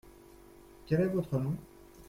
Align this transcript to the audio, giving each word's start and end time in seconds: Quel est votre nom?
Quel 0.87 1.01
est 1.01 1.05
votre 1.09 1.37
nom? 1.37 1.55